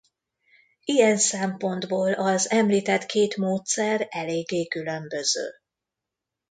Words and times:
Ilyen 0.83 1.17
szempontból 1.17 2.13
az 2.13 2.49
említett 2.49 3.05
két 3.05 3.37
módszer 3.37 4.07
eléggé 4.09 4.67
különböző. 4.67 5.49